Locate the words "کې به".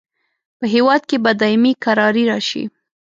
1.09-1.31